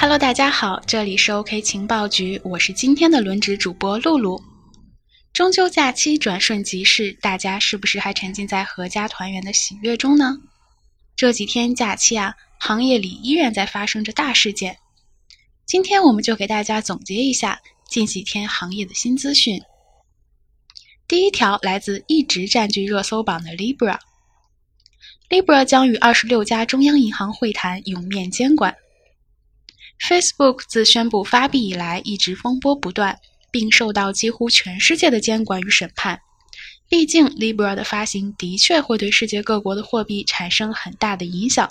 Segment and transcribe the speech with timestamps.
[0.00, 4.40] Hello，大家好，这里是 OK 情报局，我是今天的轮值主播露露。
[5.32, 10.38] 中秋假期转瞬即逝，大家是不是还沉浸在阖家团圆的喜悦中呢？
[11.16, 14.78] 这几天假期啊，行业里依然在发生着大事件。
[15.66, 19.60] 今天我们就给大家总结一下近几天行业的新资讯。
[21.08, 28.76] 第一条来自一直占据热搜榜的 Libra，Libra 将与二十六家中央银行会谈，永面监管。
[30.00, 33.18] Facebook 自宣布发币以来，一直风波不断，
[33.50, 36.20] 并受到几乎全世界的监管与审判。
[36.88, 41.68] 毕竟，Libra 的发行的确会对世界各国的货币产生很大的影响。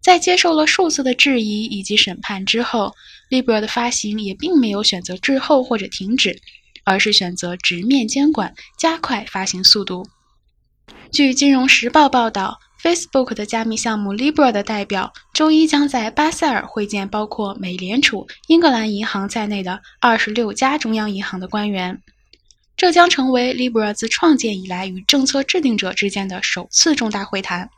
[0.00, 2.94] 在接受了数次的质疑以及审判之后
[3.30, 6.40] ，Libra 的发行也并没有选择滞后或者停止，
[6.84, 10.08] 而是选择直面监管，加快发行速度。
[11.12, 12.58] 据《金融时报》报道。
[12.84, 22.02] Facebook 的加密项目 Libra 的代表周一将在巴塞尔会见包括美联储、英格兰银行在内的二十六家中央银行的官员。
[22.76, 27.70] 这将成为 Libra 自创建以来与政策制定者之间的首次重大会谈。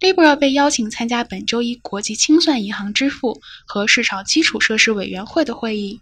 [0.00, 6.00] Libra 被邀请参加本周一国际清算银行支付和市场基础设施委员会的会议。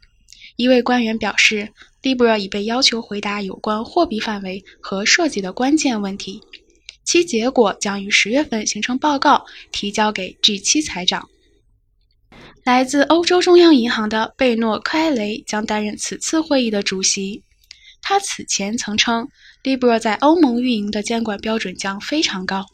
[0.56, 1.68] 一位官员表示
[2.02, 6.40] ，Libra 已被要求回答有关货币范围和设计的关键问题。
[7.11, 11.28] 其结果将于十月份形成报告，提交给 G7 财长。
[12.62, 17.42] 来自欧洲中央银行的贝诺·科埃雷将担任此次会议的主席。
[18.00, 19.28] 他此前曾称
[19.64, 22.64] ，Libra 在欧盟运营的监管标准将非常高。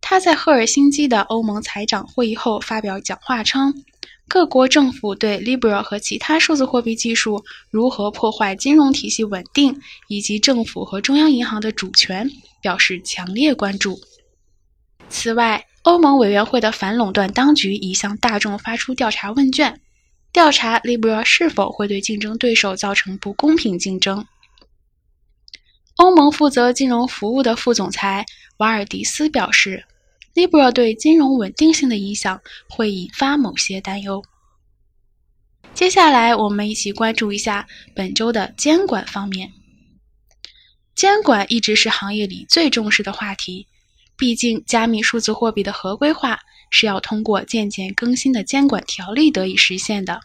[0.00, 3.82] 他在赫尔辛基的欧盟财长会议后发表讲话称。
[4.28, 13.98] 各国政府对 Libra 和其他数字货币技术如何破坏金融体系稳定，以及政府和中央银行的主权表示强烈关注。
[15.08, 19.80] 此外，欧盟委员会的反垄断当局已向大众发出调查问卷，
[20.30, 24.26] 调查 Libra 是否会对竞争对手造成不公平竞争。
[25.96, 28.26] 欧盟负责金融服务的副总裁
[28.58, 29.86] 瓦尔迪斯表示。
[30.38, 34.22] Libra 对金融稳定性的影响会引发某些担忧。
[35.74, 39.52] 接下来，我们一起关注一下本周的监管方面。
[40.94, 43.66] 监管一直是行业里最重视的话题，
[44.16, 46.38] 毕竟加密数字货币的合规化
[46.70, 50.20] 是要通过渐渐更新的监管条例得以实现的。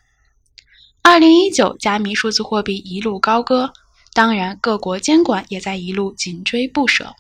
[1.01, 3.73] 二零一九，加密数字货币一路高歌，
[4.13, 7.15] 当然，各国监管也在一路紧追不舍。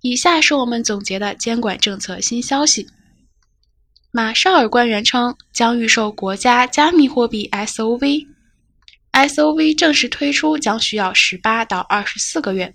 [0.00, 2.86] 以下是我们总结的监管政策新消息。
[4.10, 12.72] 马绍尔官员称，将预售国家加密货币 SOV，SOV 正式推出将需要十八到二十四个月。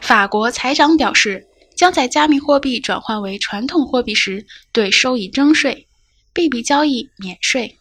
[0.00, 5.86] 法国财长表示，将在加密货币转换为传统货币时对收益征税，
[6.32, 7.78] 币币交易免税。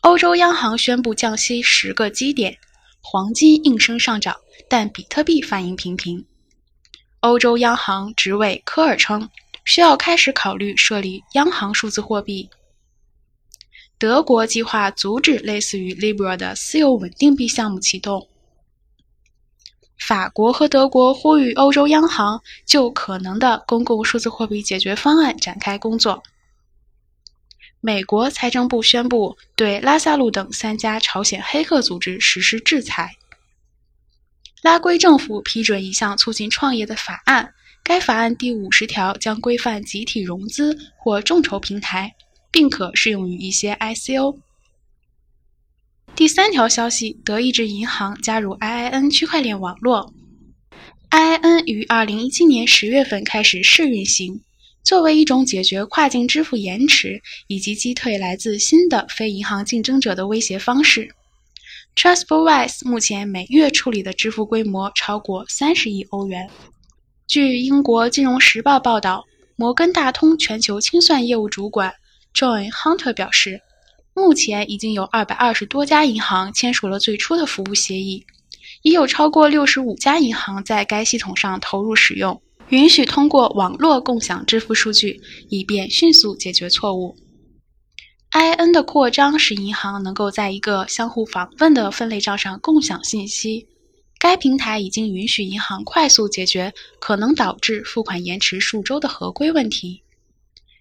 [0.00, 2.58] 欧洲央行宣布降息十个基点，
[3.00, 4.36] 黄金应声上涨，
[4.68, 6.26] 但比特币反应平平。
[7.24, 9.30] 欧洲央行执委科尔称，
[9.64, 12.50] 需要开始考虑设立央行数字货币。
[13.96, 18.28] 德国计划阻止类似于 Libra 的私有稳定币项目启动。
[19.98, 26.22] 法国和德国呼吁欧洲央行就可能的公共数字货币解决方案展开工作。
[27.80, 33.16] 美国财政部宣布对拉萨路等三家朝鲜黑客组织实施制裁。
[34.64, 37.52] 拉圭政府批准一项促进创业的法案，
[37.82, 42.14] 该法案第五十条将规范集体融资或众筹平台，
[42.50, 44.38] 并可适用于一些 ICO。
[46.16, 50.14] 第三条消息：德意志银行加入 IIN 区块链网络。
[51.10, 54.40] IIN 于二零一七年十月份开始试运行，
[54.82, 61.14] 作为一种解决跨境支付延迟以及击退来自新的非银行竞争者的威胁方式。
[61.96, 66.50] TrustWise 目前每月处理的支付规模超过三十亿欧元。
[67.26, 69.24] 据英国《金融时报》报道，
[69.56, 71.94] 摩根大通全球清算业务主管
[72.34, 73.60] John Hunter 表示，
[74.12, 78.26] 目前已经有二百二十多家银行签署了最初的服务协议，
[78.82, 87.16] 已有超过六十五家银行在该系统上投入使用，允许通过网络共享支付数据，以便迅速解决错误。
[88.34, 93.68] IN 的扩张使银行能够在一个相互访问的分类账上共享信息。
[94.18, 100.02] 该平台已经允许银行快速解决可能导致付款延迟数周的合规问题。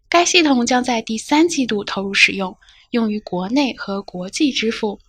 [0.10, 2.58] 该系统将在第三季度投入使用，
[2.90, 5.00] 用于国内和国际支付。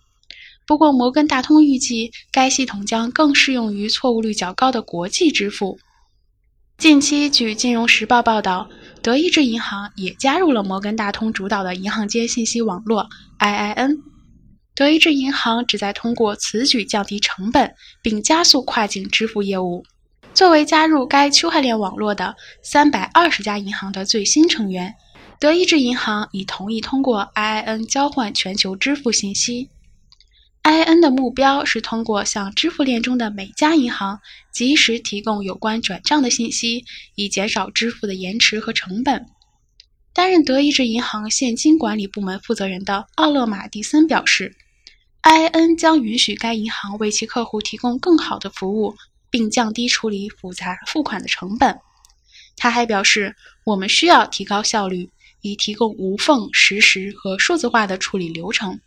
[0.67, 5.79] 不过，摩根大通预计该系统将更适用于错误率较高的国际支付。
[6.77, 8.67] 近期，据《金融时报》报道，
[9.01, 13.99] 德意志银行也加入了摩根大通主导的银行间信息网络 IIN。
[14.75, 19.85] 德意志银行旨在通过此举降低成本，并加速跨境支付业务。
[20.33, 24.93] 作为加入该区块链网络的三百二十家银行的最新成员，
[25.39, 29.69] 德意志银行已同意通过 IIN 交换全球支付信息。
[30.65, 34.19] I N 的目标是通过向支付链中的每家银行
[34.51, 36.83] 及时提供有关转账的信息，
[37.13, 39.27] 以减少支付的延迟和成本。
[40.11, 44.55] 担任德意志银行现金管理部门负责人的奥勒马蒂森表示
[45.21, 48.95] ，I N 将允许该银行为其客户提供更好的服务。
[49.29, 51.77] 并降低处理复杂付款的成本。
[52.55, 53.35] 他还表示，
[53.65, 55.09] 我们需要提高效率，
[55.41, 58.79] 以提供无缝、实时和数字化的处理流程。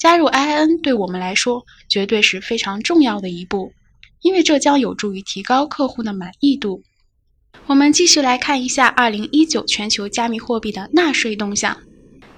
[0.00, 3.70] 加入 I N 对我们来说绝对是非常重要的一步，
[4.22, 6.82] 因为这将有助于提高客户的满意度。
[7.66, 11.76] 我们继续来看一下2019全球加密货币的纳税动向。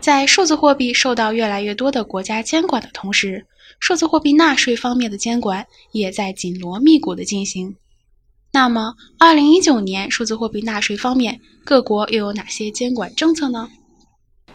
[0.00, 3.46] 在数字货币受到越来越多的国家监管的同时，
[3.78, 7.76] 数字货币纳税方面的监管也在紧锣密鼓的进行。
[8.52, 13.70] 那么，二零一九年数字货币纳税方面，各国又有哪些监管政策呢？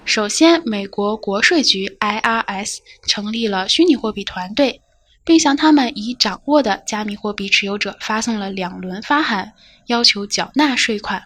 [0.07, 4.81] 首先，美国国税局 IRS 成立了虚拟货币团队，
[5.25, 9.51] 并向他们已掌握的加密货币持有者发送了两轮发函，
[9.88, 11.21] 要求缴纳税款。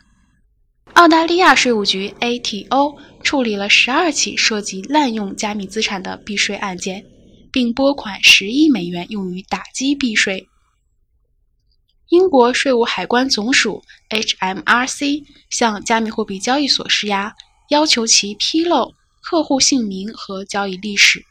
[0.94, 7.06] 澳大利亚税务局 ATO 处理了十二起涉及滥用加密资产的避税案件。
[7.54, 10.48] 并拨款十亿美元用于打击避税。
[12.07, 17.36] 英国税务海关总署 （HMRC） 向加密货币交易所施压，
[17.72, 21.24] 要求其披露客户姓名和交易历史。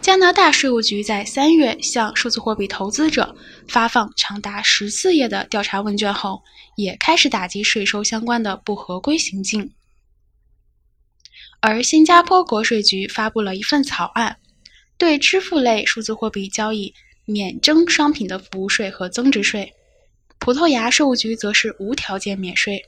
[0.00, 3.36] 加拿大税务局在三月向数字货币投资者
[3.66, 6.44] 发放长达十四页的调查问卷后，
[6.76, 9.72] 也开始打击税收相关的不合规行径。
[11.58, 14.36] 而新加坡国税局发布了一份草案。
[14.98, 16.94] 对支付类数字货币交易
[17.26, 19.74] 免征商品的服务税和增值税，
[20.38, 22.86] 葡萄牙税务局则是无条件免税。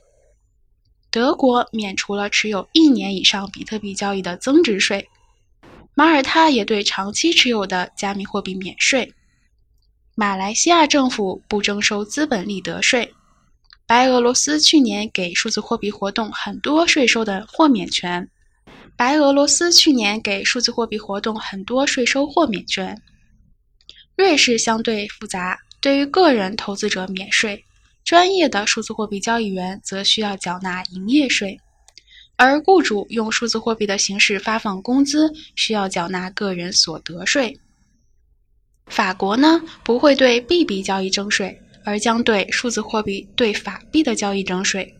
[1.11, 5.09] 德国免除了持有一年以上比特币交易的增值税，
[5.95, 9.11] 马耳他也对长期持有的加密货币免税。
[10.15, 13.13] 马来西亚政府不征收资本利得税。
[13.87, 18.29] 白俄罗斯去年给数字货币活动很多税收的豁免权。
[18.95, 23.01] 白俄罗斯去年给数字货币活动很多税收豁免权。
[24.15, 27.65] 瑞士相对复杂，对于个人投资者免税，
[28.09, 31.59] 专业的数字货币交易员则需要缴纳营业税，
[32.37, 37.59] 而雇主用数字货币的形式发放工资需要缴纳个人所得税。
[38.87, 44.91] 法国呢，不会对币币交易征税，而将对数字货币对法币的交易征税。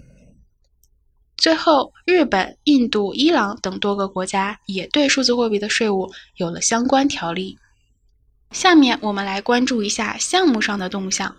[1.35, 7.57] 最后，日本、印度、伊朗等多个国家也对数字货币的税务有了相关条例。
[8.51, 11.35] 下面我们来关注一下项目上的动向。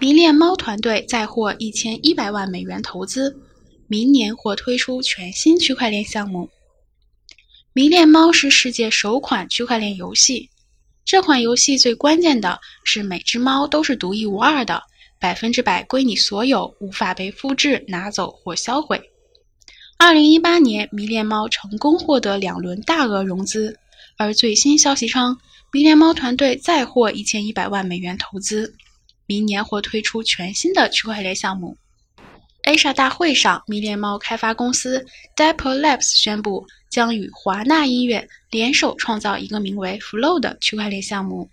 [0.00, 3.40] 迷恋猫团队再获一千一百万美元投资，
[3.86, 6.50] 明年或推出全新区块链项目。
[7.72, 10.50] 迷恋猫是世界首款区块链游戏，
[11.04, 14.82] 这款游戏最关键的是每只猫都是独一无二的。
[15.20, 19.00] 百分之百归你所有，无法被复制、拿走或销毁。
[19.96, 23.78] 二零一八年，迷恋猫成功获得两轮大额融资，
[24.18, 25.38] 而最新消息称，
[25.72, 28.74] 迷恋猫团队再获一千一百万美元投资，
[29.26, 31.76] 明年或推出全新的区块链项目。
[32.62, 35.04] Asia 大会上，迷恋猫开发公司
[35.36, 41.48] Dapper Labs 宣布将与华纳音乐联手创造一个名为 Flow 的区块链项目。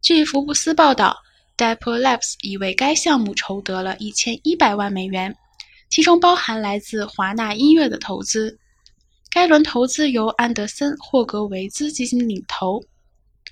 [0.00, 1.16] 据福布斯报道。
[1.56, 5.36] Dapper Labs 已为该项目筹得了一千一百万美元，
[5.88, 8.58] 其中包含来自华纳音乐的投资。
[9.30, 12.82] 该轮投资由安德森·霍格维兹基金领投，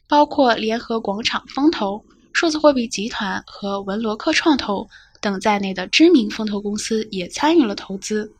[0.08, 4.88] 包括联合广场风投、数字货币集团和文罗克创投
[5.20, 8.32] 等在内的知名风投公司也参与了投资。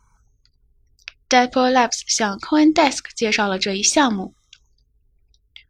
[1.29, 4.35] Dapper Labs 向 CoinDesk 介绍了这一项目。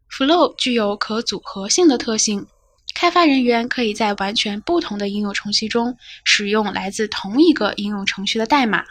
[0.09, 2.45] Flow 具有可组合性的特性。
[2.95, 8.85] 开发人员可以在完全不同的应用程序中使用来自同一个应用程序的代码。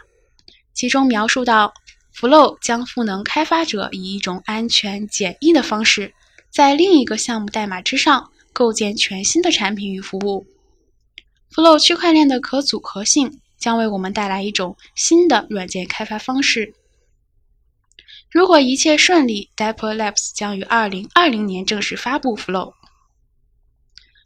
[0.73, 1.73] 其中描述到
[2.13, 6.13] ，Flow 将赋能开发者以一种安全、简易的方式，
[6.49, 10.45] 在另一个项目代码之上构建全新的产品与服务。
[11.51, 16.73] Flow 区块链的可组合性将为我们带来一种新的软件开发方式。
[18.31, 22.73] 如果一切顺利，Dapper Labs 将于2020年正式发布 Flow。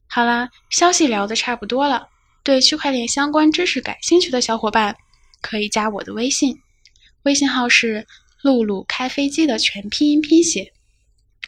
[0.08, 2.08] 好啦，消息聊得差不多了，
[2.42, 4.96] 对区块链相关知识感兴趣的小伙伴，
[5.42, 6.62] 可以加我的微信，
[7.24, 8.08] 微信号是
[8.42, 10.72] “露露开飞机”的全拼音拼写，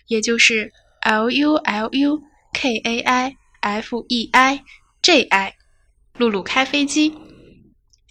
[0.07, 2.21] 也就是 L U L U
[2.53, 4.63] K A I F E I
[5.01, 5.53] J I，
[6.17, 7.13] 露露开飞机。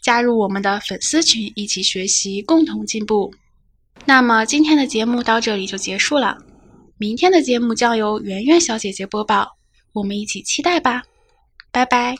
[0.01, 3.35] 加入我们的粉丝群，一起学习，共同进步。
[4.07, 6.39] 那么今天的节目到这里就结束了，
[6.97, 9.57] 明天的节目将由圆圆小姐姐播报，
[9.93, 11.03] 我们一起期待吧，
[11.71, 12.17] 拜拜。